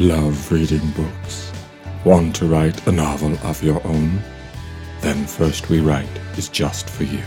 Love 0.00 0.50
reading 0.50 0.90
books? 0.90 1.52
Want 2.04 2.34
to 2.34 2.46
write 2.46 2.84
a 2.88 2.90
novel 2.90 3.38
of 3.44 3.62
your 3.62 3.80
own? 3.86 4.18
Then 5.00 5.24
First 5.24 5.70
We 5.70 5.78
Write 5.78 6.08
is 6.36 6.48
just 6.48 6.90
for 6.90 7.04
you. 7.04 7.22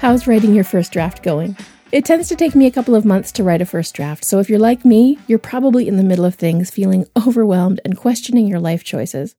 How's 0.00 0.26
writing 0.26 0.54
your 0.54 0.64
first 0.64 0.92
draft 0.92 1.22
going? 1.22 1.56
It 1.92 2.04
tends 2.04 2.28
to 2.28 2.36
take 2.36 2.54
me 2.54 2.66
a 2.66 2.70
couple 2.70 2.94
of 2.94 3.06
months 3.06 3.32
to 3.32 3.42
write 3.42 3.62
a 3.62 3.64
first 3.64 3.94
draft, 3.94 4.22
so 4.22 4.38
if 4.38 4.50
you're 4.50 4.58
like 4.58 4.84
me, 4.84 5.18
you're 5.26 5.38
probably 5.38 5.88
in 5.88 5.96
the 5.96 6.02
middle 6.02 6.26
of 6.26 6.34
things, 6.34 6.68
feeling 6.68 7.06
overwhelmed 7.26 7.80
and 7.86 7.96
questioning 7.96 8.46
your 8.46 8.60
life 8.60 8.84
choices. 8.84 9.34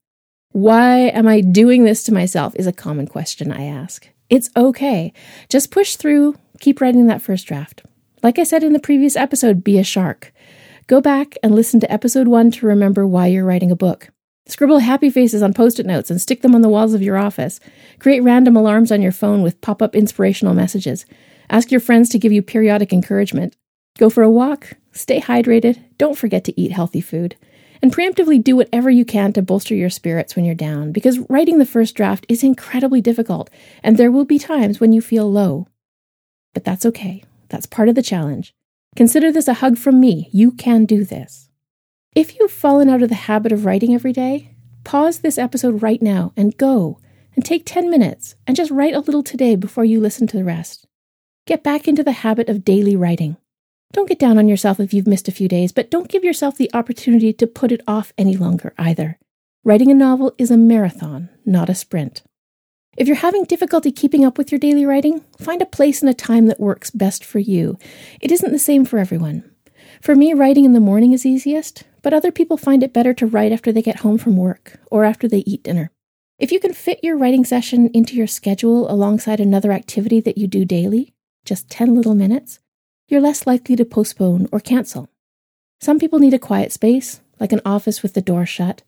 Why 0.52 1.08
am 1.10 1.28
I 1.28 1.40
doing 1.40 1.84
this 1.84 2.02
to 2.04 2.12
myself? 2.12 2.54
is 2.56 2.66
a 2.66 2.72
common 2.72 3.06
question 3.06 3.52
I 3.52 3.64
ask. 3.64 4.08
It's 4.30 4.50
okay. 4.56 5.12
Just 5.48 5.70
push 5.70 5.96
through, 5.96 6.36
keep 6.58 6.80
writing 6.80 7.06
that 7.06 7.22
first 7.22 7.46
draft. 7.46 7.82
Like 8.22 8.38
I 8.38 8.44
said 8.44 8.64
in 8.64 8.72
the 8.72 8.78
previous 8.78 9.14
episode, 9.14 9.62
be 9.62 9.78
a 9.78 9.84
shark. 9.84 10.32
Go 10.86 11.00
back 11.00 11.36
and 11.42 11.54
listen 11.54 11.80
to 11.80 11.92
episode 11.92 12.28
one 12.28 12.50
to 12.52 12.66
remember 12.66 13.06
why 13.06 13.26
you're 13.26 13.44
writing 13.44 13.70
a 13.70 13.76
book. 13.76 14.08
Scribble 14.46 14.78
happy 14.78 15.10
faces 15.10 15.42
on 15.42 15.52
post 15.52 15.78
it 15.78 15.84
notes 15.84 16.10
and 16.10 16.20
stick 16.20 16.40
them 16.40 16.54
on 16.54 16.62
the 16.62 16.70
walls 16.70 16.94
of 16.94 17.02
your 17.02 17.18
office. 17.18 17.60
Create 17.98 18.20
random 18.20 18.56
alarms 18.56 18.90
on 18.90 19.02
your 19.02 19.12
phone 19.12 19.42
with 19.42 19.60
pop 19.60 19.82
up 19.82 19.94
inspirational 19.94 20.54
messages. 20.54 21.04
Ask 21.50 21.70
your 21.70 21.80
friends 21.80 22.08
to 22.08 22.18
give 22.18 22.32
you 22.32 22.40
periodic 22.40 22.92
encouragement. 22.92 23.54
Go 23.98 24.08
for 24.08 24.22
a 24.22 24.30
walk, 24.30 24.72
stay 24.92 25.20
hydrated, 25.20 25.84
don't 25.98 26.16
forget 26.16 26.44
to 26.44 26.58
eat 26.58 26.72
healthy 26.72 27.02
food. 27.02 27.36
And 27.80 27.94
preemptively 27.94 28.42
do 28.42 28.56
whatever 28.56 28.90
you 28.90 29.04
can 29.04 29.32
to 29.34 29.42
bolster 29.42 29.74
your 29.74 29.90
spirits 29.90 30.34
when 30.34 30.44
you're 30.44 30.54
down, 30.54 30.92
because 30.92 31.18
writing 31.30 31.58
the 31.58 31.66
first 31.66 31.94
draft 31.94 32.26
is 32.28 32.42
incredibly 32.42 33.00
difficult, 33.00 33.50
and 33.82 33.96
there 33.96 34.10
will 34.10 34.24
be 34.24 34.38
times 34.38 34.80
when 34.80 34.92
you 34.92 35.00
feel 35.00 35.30
low. 35.30 35.68
But 36.54 36.64
that's 36.64 36.86
okay. 36.86 37.22
That's 37.48 37.66
part 37.66 37.88
of 37.88 37.94
the 37.94 38.02
challenge. 38.02 38.54
Consider 38.96 39.30
this 39.30 39.48
a 39.48 39.54
hug 39.54 39.78
from 39.78 40.00
me. 40.00 40.28
You 40.32 40.50
can 40.50 40.84
do 40.84 41.04
this. 41.04 41.48
If 42.14 42.38
you've 42.38 42.50
fallen 42.50 42.88
out 42.88 43.02
of 43.02 43.10
the 43.10 43.14
habit 43.14 43.52
of 43.52 43.64
writing 43.64 43.94
every 43.94 44.12
day, 44.12 44.56
pause 44.82 45.20
this 45.20 45.38
episode 45.38 45.82
right 45.82 46.02
now 46.02 46.32
and 46.36 46.56
go 46.56 46.98
and 47.36 47.44
take 47.44 47.64
10 47.64 47.88
minutes 47.88 48.34
and 48.46 48.56
just 48.56 48.72
write 48.72 48.94
a 48.94 49.00
little 49.00 49.22
today 49.22 49.54
before 49.54 49.84
you 49.84 50.00
listen 50.00 50.26
to 50.26 50.36
the 50.36 50.44
rest. 50.44 50.86
Get 51.46 51.62
back 51.62 51.86
into 51.86 52.02
the 52.02 52.12
habit 52.12 52.48
of 52.48 52.64
daily 52.64 52.96
writing. 52.96 53.36
Don't 53.92 54.08
get 54.08 54.18
down 54.18 54.36
on 54.36 54.48
yourself 54.48 54.80
if 54.80 54.92
you've 54.92 55.06
missed 55.06 55.28
a 55.28 55.32
few 55.32 55.48
days, 55.48 55.72
but 55.72 55.90
don't 55.90 56.08
give 56.08 56.22
yourself 56.22 56.56
the 56.56 56.70
opportunity 56.74 57.32
to 57.32 57.46
put 57.46 57.72
it 57.72 57.80
off 57.88 58.12
any 58.18 58.36
longer 58.36 58.74
either. 58.76 59.18
Writing 59.64 59.90
a 59.90 59.94
novel 59.94 60.34
is 60.38 60.50
a 60.50 60.56
marathon, 60.56 61.30
not 61.46 61.70
a 61.70 61.74
sprint. 61.74 62.22
If 62.96 63.06
you're 63.06 63.16
having 63.16 63.44
difficulty 63.44 63.90
keeping 63.92 64.24
up 64.24 64.36
with 64.36 64.52
your 64.52 64.58
daily 64.58 64.84
writing, 64.84 65.20
find 65.38 65.62
a 65.62 65.66
place 65.66 66.02
and 66.02 66.10
a 66.10 66.14
time 66.14 66.46
that 66.46 66.60
works 66.60 66.90
best 66.90 67.24
for 67.24 67.38
you. 67.38 67.78
It 68.20 68.32
isn't 68.32 68.52
the 68.52 68.58
same 68.58 68.84
for 68.84 68.98
everyone. 68.98 69.48
For 70.00 70.14
me, 70.14 70.34
writing 70.34 70.64
in 70.64 70.72
the 70.74 70.80
morning 70.80 71.12
is 71.12 71.24
easiest, 71.24 71.84
but 72.02 72.12
other 72.12 72.32
people 72.32 72.56
find 72.56 72.82
it 72.82 72.92
better 72.92 73.14
to 73.14 73.26
write 73.26 73.52
after 73.52 73.72
they 73.72 73.82
get 73.82 74.00
home 74.00 74.18
from 74.18 74.36
work 74.36 74.80
or 74.90 75.04
after 75.04 75.28
they 75.28 75.44
eat 75.46 75.62
dinner. 75.62 75.90
If 76.38 76.52
you 76.52 76.60
can 76.60 76.72
fit 76.72 77.00
your 77.02 77.16
writing 77.16 77.44
session 77.44 77.88
into 77.94 78.14
your 78.14 78.26
schedule 78.26 78.90
alongside 78.90 79.40
another 79.40 79.72
activity 79.72 80.20
that 80.20 80.38
you 80.38 80.46
do 80.46 80.64
daily, 80.64 81.14
just 81.44 81.70
10 81.70 81.94
little 81.94 82.14
minutes, 82.14 82.60
you're 83.08 83.20
less 83.20 83.46
likely 83.46 83.74
to 83.76 83.84
postpone 83.84 84.48
or 84.52 84.60
cancel. 84.60 85.08
Some 85.80 85.98
people 85.98 86.18
need 86.18 86.34
a 86.34 86.38
quiet 86.38 86.72
space, 86.72 87.20
like 87.40 87.52
an 87.52 87.62
office 87.64 88.02
with 88.02 88.14
the 88.14 88.20
door 88.20 88.44
shut. 88.44 88.82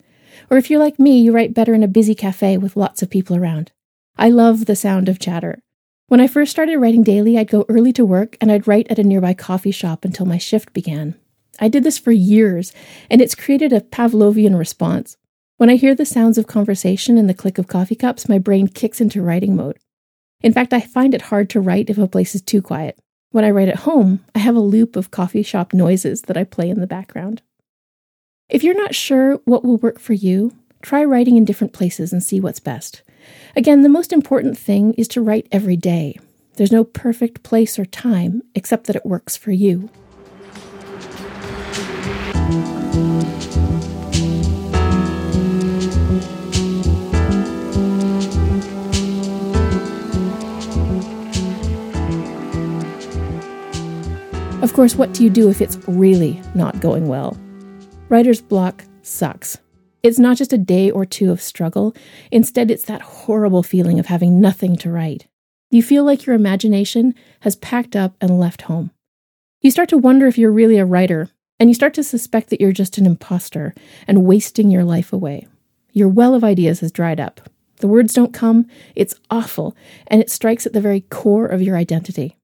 Or 0.50 0.56
if 0.56 0.70
you're 0.70 0.78
like 0.78 0.98
me, 0.98 1.20
you 1.20 1.32
write 1.32 1.54
better 1.54 1.74
in 1.74 1.82
a 1.82 1.88
busy 1.88 2.14
cafe 2.14 2.58
with 2.58 2.76
lots 2.76 3.02
of 3.02 3.10
people 3.10 3.36
around. 3.36 3.72
I 4.16 4.28
love 4.28 4.66
the 4.66 4.76
sound 4.76 5.08
of 5.08 5.18
chatter. 5.18 5.62
When 6.08 6.20
I 6.20 6.26
first 6.26 6.50
started 6.50 6.78
writing 6.78 7.02
daily, 7.02 7.38
I'd 7.38 7.50
go 7.50 7.64
early 7.68 7.92
to 7.94 8.04
work 8.04 8.36
and 8.40 8.50
I'd 8.50 8.66
write 8.66 8.88
at 8.90 8.98
a 8.98 9.04
nearby 9.04 9.32
coffee 9.32 9.70
shop 9.70 10.04
until 10.04 10.26
my 10.26 10.38
shift 10.38 10.72
began. 10.72 11.14
I 11.60 11.68
did 11.68 11.84
this 11.84 11.98
for 11.98 12.10
years, 12.10 12.72
and 13.10 13.20
it's 13.20 13.34
created 13.34 13.72
a 13.72 13.80
Pavlovian 13.80 14.58
response. 14.58 15.16
When 15.56 15.70
I 15.70 15.76
hear 15.76 15.94
the 15.94 16.06
sounds 16.06 16.38
of 16.38 16.46
conversation 16.46 17.18
and 17.18 17.28
the 17.28 17.34
click 17.34 17.58
of 17.58 17.68
coffee 17.68 17.94
cups, 17.94 18.28
my 18.28 18.38
brain 18.38 18.66
kicks 18.66 19.00
into 19.00 19.22
writing 19.22 19.54
mode. 19.54 19.78
In 20.42 20.52
fact, 20.52 20.72
I 20.72 20.80
find 20.80 21.14
it 21.14 21.22
hard 21.22 21.50
to 21.50 21.60
write 21.60 21.90
if 21.90 21.98
a 21.98 22.08
place 22.08 22.34
is 22.34 22.42
too 22.42 22.62
quiet. 22.62 22.98
When 23.32 23.44
I 23.44 23.50
write 23.50 23.68
at 23.68 23.80
home, 23.80 24.24
I 24.34 24.40
have 24.40 24.56
a 24.56 24.60
loop 24.60 24.96
of 24.96 25.12
coffee 25.12 25.44
shop 25.44 25.72
noises 25.72 26.22
that 26.22 26.36
I 26.36 26.42
play 26.42 26.68
in 26.68 26.80
the 26.80 26.86
background. 26.86 27.42
If 28.48 28.64
you're 28.64 28.74
not 28.74 28.92
sure 28.92 29.36
what 29.44 29.64
will 29.64 29.76
work 29.76 30.00
for 30.00 30.14
you, 30.14 30.56
try 30.82 31.04
writing 31.04 31.36
in 31.36 31.44
different 31.44 31.72
places 31.72 32.12
and 32.12 32.24
see 32.24 32.40
what's 32.40 32.58
best. 32.58 33.02
Again, 33.54 33.82
the 33.82 33.88
most 33.88 34.12
important 34.12 34.58
thing 34.58 34.94
is 34.94 35.06
to 35.08 35.22
write 35.22 35.46
every 35.52 35.76
day. 35.76 36.18
There's 36.54 36.72
no 36.72 36.82
perfect 36.82 37.44
place 37.44 37.78
or 37.78 37.84
time 37.84 38.42
except 38.56 38.88
that 38.88 38.96
it 38.96 39.06
works 39.06 39.36
for 39.36 39.52
you. 39.52 39.90
Of 54.62 54.74
course, 54.74 54.94
what 54.94 55.14
do 55.14 55.24
you 55.24 55.30
do 55.30 55.48
if 55.48 55.62
it's 55.62 55.78
really 55.88 56.38
not 56.54 56.80
going 56.80 57.08
well? 57.08 57.34
Writer's 58.10 58.42
block 58.42 58.84
sucks. 59.00 59.56
It's 60.02 60.18
not 60.18 60.36
just 60.36 60.52
a 60.52 60.58
day 60.58 60.90
or 60.90 61.06
two 61.06 61.32
of 61.32 61.40
struggle, 61.40 61.94
instead, 62.30 62.70
it's 62.70 62.84
that 62.84 63.00
horrible 63.00 63.62
feeling 63.62 63.98
of 63.98 64.06
having 64.06 64.38
nothing 64.38 64.76
to 64.76 64.90
write. 64.90 65.26
You 65.70 65.82
feel 65.82 66.04
like 66.04 66.26
your 66.26 66.36
imagination 66.36 67.14
has 67.40 67.56
packed 67.56 67.96
up 67.96 68.16
and 68.20 68.38
left 68.38 68.62
home. 68.62 68.90
You 69.62 69.70
start 69.70 69.88
to 69.90 69.98
wonder 69.98 70.26
if 70.26 70.36
you're 70.36 70.52
really 70.52 70.76
a 70.76 70.84
writer, 70.84 71.30
and 71.58 71.70
you 71.70 71.74
start 71.74 71.94
to 71.94 72.04
suspect 72.04 72.50
that 72.50 72.60
you're 72.60 72.70
just 72.70 72.98
an 72.98 73.06
impostor 73.06 73.74
and 74.06 74.26
wasting 74.26 74.70
your 74.70 74.84
life 74.84 75.10
away. 75.10 75.48
Your 75.92 76.08
well 76.08 76.34
of 76.34 76.44
ideas 76.44 76.80
has 76.80 76.92
dried 76.92 77.18
up. 77.18 77.48
The 77.78 77.88
words 77.88 78.12
don't 78.12 78.34
come, 78.34 78.66
it's 78.94 79.14
awful, 79.30 79.74
and 80.06 80.20
it 80.20 80.30
strikes 80.30 80.66
at 80.66 80.74
the 80.74 80.82
very 80.82 81.00
core 81.00 81.46
of 81.46 81.62
your 81.62 81.76
identity. 81.76 82.36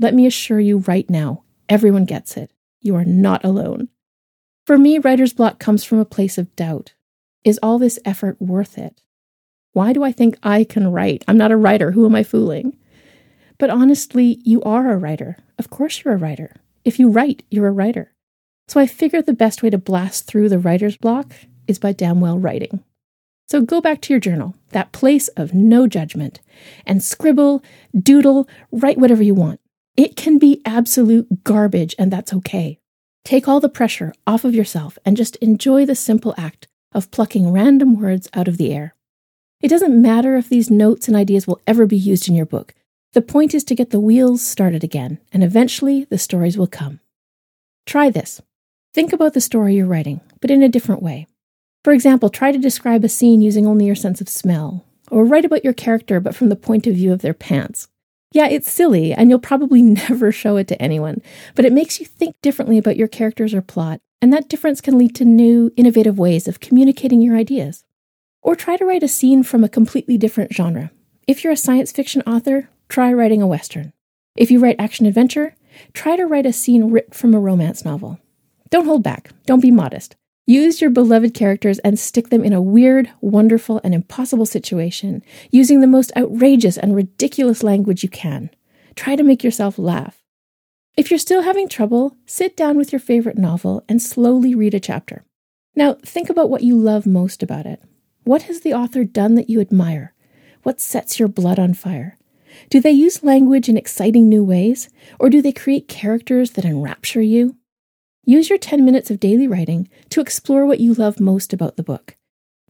Let 0.00 0.12
me 0.12 0.26
assure 0.26 0.58
you 0.58 0.78
right 0.78 1.08
now 1.08 1.44
Everyone 1.68 2.04
gets 2.04 2.36
it. 2.36 2.50
You 2.80 2.96
are 2.96 3.04
not 3.04 3.44
alone. 3.44 3.88
For 4.66 4.78
me, 4.78 4.98
writer's 4.98 5.32
block 5.32 5.58
comes 5.58 5.84
from 5.84 5.98
a 5.98 6.04
place 6.04 6.38
of 6.38 6.54
doubt. 6.56 6.94
Is 7.44 7.58
all 7.62 7.78
this 7.78 7.98
effort 8.04 8.40
worth 8.40 8.78
it? 8.78 9.00
Why 9.72 9.92
do 9.92 10.02
I 10.02 10.12
think 10.12 10.36
I 10.42 10.64
can 10.64 10.92
write? 10.92 11.24
I'm 11.26 11.38
not 11.38 11.52
a 11.52 11.56
writer. 11.56 11.92
Who 11.92 12.06
am 12.06 12.14
I 12.14 12.22
fooling? 12.22 12.76
But 13.58 13.70
honestly, 13.70 14.40
you 14.44 14.62
are 14.62 14.92
a 14.92 14.96
writer. 14.96 15.38
Of 15.58 15.70
course, 15.70 16.04
you're 16.04 16.14
a 16.14 16.18
writer. 16.18 16.56
If 16.84 16.98
you 16.98 17.08
write, 17.08 17.44
you're 17.50 17.68
a 17.68 17.72
writer. 17.72 18.12
So 18.68 18.80
I 18.80 18.86
figured 18.86 19.26
the 19.26 19.32
best 19.32 19.62
way 19.62 19.70
to 19.70 19.78
blast 19.78 20.26
through 20.26 20.48
the 20.48 20.58
writer's 20.58 20.96
block 20.96 21.32
is 21.66 21.78
by 21.78 21.92
damn 21.92 22.20
well 22.20 22.38
writing. 22.38 22.82
So 23.48 23.60
go 23.60 23.80
back 23.80 24.00
to 24.02 24.12
your 24.12 24.20
journal, 24.20 24.54
that 24.70 24.92
place 24.92 25.28
of 25.28 25.52
no 25.52 25.86
judgment, 25.86 26.40
and 26.86 27.02
scribble, 27.02 27.62
doodle, 27.98 28.48
write 28.70 28.98
whatever 28.98 29.22
you 29.22 29.34
want. 29.34 29.60
It 29.96 30.16
can 30.16 30.38
be 30.38 30.62
absolute 30.64 31.44
garbage, 31.44 31.94
and 31.98 32.10
that's 32.10 32.32
okay. 32.32 32.78
Take 33.24 33.46
all 33.46 33.60
the 33.60 33.68
pressure 33.68 34.14
off 34.26 34.44
of 34.44 34.54
yourself 34.54 34.98
and 35.04 35.16
just 35.16 35.36
enjoy 35.36 35.84
the 35.84 35.94
simple 35.94 36.34
act 36.38 36.66
of 36.92 37.10
plucking 37.10 37.52
random 37.52 38.00
words 38.00 38.28
out 38.34 38.48
of 38.48 38.56
the 38.56 38.72
air. 38.72 38.94
It 39.60 39.68
doesn't 39.68 40.00
matter 40.00 40.36
if 40.36 40.48
these 40.48 40.70
notes 40.70 41.08
and 41.08 41.16
ideas 41.16 41.46
will 41.46 41.60
ever 41.66 41.86
be 41.86 41.96
used 41.96 42.28
in 42.28 42.34
your 42.34 42.46
book. 42.46 42.74
The 43.12 43.22
point 43.22 43.54
is 43.54 43.62
to 43.64 43.74
get 43.74 43.90
the 43.90 44.00
wheels 44.00 44.42
started 44.42 44.82
again, 44.82 45.18
and 45.32 45.44
eventually 45.44 46.04
the 46.04 46.18
stories 46.18 46.56
will 46.56 46.66
come. 46.66 47.00
Try 47.86 48.08
this. 48.10 48.40
Think 48.94 49.12
about 49.12 49.34
the 49.34 49.40
story 49.40 49.74
you're 49.74 49.86
writing, 49.86 50.20
but 50.40 50.50
in 50.50 50.62
a 50.62 50.68
different 50.68 51.02
way. 51.02 51.26
For 51.84 51.92
example, 51.92 52.30
try 52.30 52.50
to 52.50 52.58
describe 52.58 53.04
a 53.04 53.08
scene 53.08 53.42
using 53.42 53.66
only 53.66 53.86
your 53.86 53.94
sense 53.94 54.20
of 54.20 54.28
smell, 54.28 54.86
or 55.10 55.24
write 55.24 55.44
about 55.44 55.64
your 55.64 55.74
character 55.74 56.18
but 56.20 56.34
from 56.34 56.48
the 56.48 56.56
point 56.56 56.86
of 56.86 56.94
view 56.94 57.12
of 57.12 57.20
their 57.20 57.34
pants. 57.34 57.88
Yeah, 58.32 58.48
it's 58.48 58.70
silly, 58.70 59.12
and 59.12 59.28
you'll 59.28 59.38
probably 59.38 59.82
never 60.08 60.32
show 60.32 60.56
it 60.56 60.68
to 60.68 60.82
anyone, 60.82 61.22
but 61.54 61.64
it 61.64 61.72
makes 61.72 62.00
you 62.00 62.06
think 62.06 62.34
differently 62.42 62.78
about 62.78 62.96
your 62.96 63.08
characters 63.08 63.54
or 63.54 63.62
plot, 63.62 64.00
and 64.20 64.32
that 64.32 64.48
difference 64.48 64.80
can 64.80 64.98
lead 64.98 65.14
to 65.16 65.24
new, 65.24 65.70
innovative 65.76 66.18
ways 66.18 66.48
of 66.48 66.60
communicating 66.60 67.20
your 67.20 67.36
ideas. 67.36 67.84
Or 68.42 68.56
try 68.56 68.76
to 68.76 68.84
write 68.84 69.02
a 69.02 69.08
scene 69.08 69.42
from 69.42 69.62
a 69.62 69.68
completely 69.68 70.18
different 70.18 70.52
genre. 70.52 70.90
If 71.28 71.44
you're 71.44 71.52
a 71.52 71.56
science 71.56 71.92
fiction 71.92 72.22
author, 72.26 72.68
try 72.88 73.12
writing 73.12 73.42
a 73.42 73.46
Western. 73.46 73.92
If 74.34 74.50
you 74.50 74.58
write 74.58 74.76
action 74.78 75.06
adventure, 75.06 75.54
try 75.92 76.16
to 76.16 76.26
write 76.26 76.46
a 76.46 76.52
scene 76.52 76.90
ripped 76.90 77.14
from 77.14 77.34
a 77.34 77.40
romance 77.40 77.84
novel. 77.84 78.18
Don't 78.70 78.86
hold 78.86 79.02
back, 79.02 79.30
don't 79.46 79.60
be 79.60 79.70
modest. 79.70 80.16
Use 80.46 80.80
your 80.80 80.90
beloved 80.90 81.34
characters 81.34 81.78
and 81.80 81.98
stick 81.98 82.30
them 82.30 82.42
in 82.42 82.52
a 82.52 82.60
weird, 82.60 83.10
wonderful, 83.20 83.80
and 83.84 83.94
impossible 83.94 84.46
situation, 84.46 85.22
using 85.52 85.80
the 85.80 85.86
most 85.86 86.10
outrageous 86.16 86.76
and 86.76 86.96
ridiculous 86.96 87.62
language 87.62 88.02
you 88.02 88.08
can. 88.08 88.50
Try 88.96 89.14
to 89.14 89.22
make 89.22 89.44
yourself 89.44 89.78
laugh. 89.78 90.22
If 90.96 91.10
you're 91.10 91.18
still 91.18 91.42
having 91.42 91.68
trouble, 91.68 92.16
sit 92.26 92.56
down 92.56 92.76
with 92.76 92.92
your 92.92 92.98
favorite 92.98 93.38
novel 93.38 93.84
and 93.88 94.02
slowly 94.02 94.54
read 94.54 94.74
a 94.74 94.80
chapter. 94.80 95.24
Now, 95.76 95.94
think 96.04 96.28
about 96.28 96.50
what 96.50 96.64
you 96.64 96.76
love 96.76 97.06
most 97.06 97.42
about 97.42 97.64
it. 97.64 97.80
What 98.24 98.42
has 98.42 98.60
the 98.60 98.74
author 98.74 99.04
done 99.04 99.36
that 99.36 99.48
you 99.48 99.60
admire? 99.60 100.12
What 100.64 100.80
sets 100.80 101.18
your 101.18 101.28
blood 101.28 101.58
on 101.58 101.72
fire? 101.72 102.18
Do 102.68 102.80
they 102.80 102.90
use 102.90 103.24
language 103.24 103.68
in 103.68 103.76
exciting 103.76 104.28
new 104.28 104.44
ways, 104.44 104.88
or 105.18 105.30
do 105.30 105.40
they 105.40 105.52
create 105.52 105.88
characters 105.88 106.50
that 106.52 106.64
enrapture 106.64 107.22
you? 107.22 107.56
Use 108.24 108.48
your 108.48 108.58
10 108.58 108.84
minutes 108.84 109.10
of 109.10 109.18
daily 109.18 109.48
writing 109.48 109.88
to 110.10 110.20
explore 110.20 110.64
what 110.64 110.78
you 110.78 110.94
love 110.94 111.18
most 111.18 111.52
about 111.52 111.76
the 111.76 111.82
book. 111.82 112.14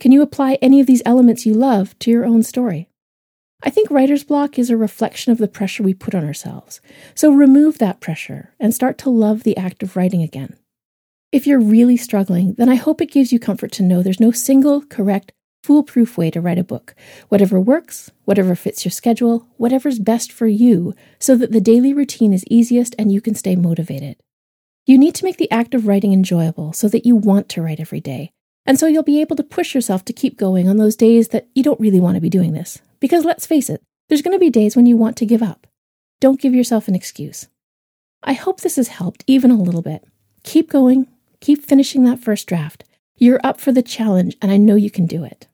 Can 0.01 0.11
you 0.11 0.23
apply 0.23 0.57
any 0.63 0.81
of 0.81 0.87
these 0.87 1.03
elements 1.05 1.45
you 1.45 1.53
love 1.53 1.99
to 1.99 2.11
your 2.11 2.25
own 2.25 2.43
story? 2.43 2.89
I 3.63 3.69
think 3.69 3.91
writer's 3.91 4.25
block 4.25 4.59
is 4.59 4.71
a 4.71 4.79
reflection 4.79 5.31
of 5.31 5.37
the 5.37 5.47
pressure 5.47 5.83
we 5.83 5.93
put 5.93 6.15
on 6.15 6.25
ourselves. 6.25 6.81
So 7.15 7.31
remove 7.31 7.79
that 7.79 8.01
pressure 8.01 8.55
and 8.59 8.73
start 8.73 8.97
to 8.99 9.11
love 9.11 9.43
the 9.43 9.59
act 9.59 9.83
of 9.83 9.95
writing 9.95 10.23
again. 10.23 10.57
If 11.33 11.47
you're 11.47 11.61
really 11.61 11.99
struggling, 11.99 12.55
then 12.55 12.71
I 12.71 12.77
hope 12.77 13.03
it 13.03 13.13
gives 13.13 13.31
you 13.31 13.39
comfort 13.39 13.73
to 13.73 13.83
know 13.83 14.03
there's 14.03 14.19
no 14.19 14.33
single, 14.33 14.81
correct, 14.81 15.33
foolproof 15.63 16.17
way 16.17 16.31
to 16.31 16.41
write 16.41 16.59
a 16.59 16.65
book. 16.65 16.95
Whatever 17.29 17.61
works, 17.61 18.11
whatever 18.25 18.55
fits 18.55 18.87
your 18.87 18.93
schedule, 18.93 19.47
whatever's 19.59 19.99
best 19.99 20.33
for 20.33 20.47
you, 20.47 20.95
so 21.19 21.37
that 21.37 21.53
the 21.53 21.61
daily 21.61 21.93
routine 21.93 22.33
is 22.33 22.45
easiest 22.51 22.95
and 22.99 23.13
you 23.13 23.21
can 23.21 23.35
stay 23.35 23.55
motivated. 23.55 24.17
You 24.85 24.99
need 24.99 25.15
to 25.15 25.25
make 25.25 25.37
the 25.37 25.51
act 25.53 25.75
of 25.75 25.87
writing 25.87 26.13
enjoyable 26.13 26.73
so 26.73 26.89
that 26.89 27.07
you 27.07 27.15
want 27.15 27.49
to 27.51 27.63
write 27.63 27.79
every 27.79 28.01
day. 28.01 28.33
And 28.67 28.81
so 28.81 28.89
you'll 28.89 29.05
be 29.05 29.21
able 29.21 29.37
to 29.37 29.45
push 29.45 29.77
yourself 29.77 30.05
to 30.07 30.13
keep 30.13 30.37
going 30.37 30.69
on 30.69 30.77
those 30.77 30.97
days 30.97 31.29
that 31.29 31.47
you 31.55 31.63
don't 31.63 31.79
really 31.79 32.01
want 32.01 32.17
to 32.17 32.21
be 32.21 32.29
doing 32.29 32.53
this. 32.53 32.81
Because 32.99 33.25
let's 33.25 33.47
face 33.47 33.71
it, 33.71 33.81
there's 34.09 34.23
going 34.23 34.35
to 34.35 34.41
be 34.41 34.51
days 34.51 34.75
when 34.75 34.87
you 34.87 34.97
want 34.97 35.17
to 35.19 35.27
give 35.27 35.43
up. 35.43 35.69
Don't 36.21 36.41
give 36.41 36.53
yourself 36.53 36.89
an 36.89 36.97
excuse. 36.97 37.47
I 38.25 38.33
hope 38.33 38.61
this 38.61 38.75
has 38.75 38.89
helped 38.89 39.23
even 39.29 39.53
a 39.53 39.63
little 39.63 39.83
bit. 39.83 40.05
Keep 40.43 40.71
going, 40.71 41.07
keep 41.41 41.65
finishing 41.65 42.03
that 42.05 42.19
first 42.19 42.49
draft. 42.49 42.85
You're 43.17 43.41
up 43.45 43.61
for 43.61 43.71
the 43.71 43.83
challenge, 43.83 44.37
and 44.43 44.51
I 44.51 44.57
know 44.57 44.75
you 44.75 44.91
can 44.91 45.07
do 45.07 45.23
it. 45.23 45.47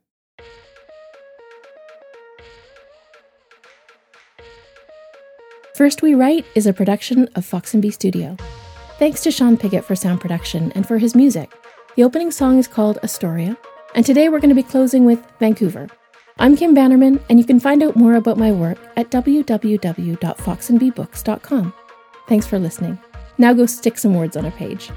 First 5.74 6.00
We 6.00 6.14
Write 6.14 6.46
is 6.54 6.66
a 6.66 6.72
production 6.72 7.28
of 7.34 7.44
Fox 7.44 7.74
and 7.74 7.82
Bee 7.82 7.90
Studio. 7.90 8.38
Thanks 8.98 9.22
to 9.22 9.30
Sean 9.30 9.56
Piggott 9.56 9.84
for 9.84 9.94
sound 9.94 10.20
production 10.20 10.72
and 10.72 10.84
for 10.84 10.98
his 10.98 11.14
music. 11.14 11.52
The 11.94 12.02
opening 12.02 12.32
song 12.32 12.58
is 12.58 12.66
called 12.66 12.98
Astoria, 13.04 13.56
and 13.94 14.04
today 14.04 14.28
we're 14.28 14.40
going 14.40 14.48
to 14.48 14.56
be 14.56 14.64
closing 14.64 15.04
with 15.04 15.24
Vancouver. 15.38 15.86
I'm 16.40 16.56
Kim 16.56 16.74
Bannerman, 16.74 17.20
and 17.30 17.38
you 17.38 17.44
can 17.44 17.60
find 17.60 17.84
out 17.84 17.94
more 17.94 18.16
about 18.16 18.38
my 18.38 18.50
work 18.50 18.76
at 18.96 19.12
www.foxandbeebooks.com. 19.12 21.74
Thanks 22.26 22.46
for 22.48 22.58
listening. 22.58 22.98
Now 23.38 23.52
go 23.52 23.66
stick 23.66 23.98
some 23.98 24.16
words 24.16 24.36
on 24.36 24.46
a 24.46 24.50
page. 24.50 24.90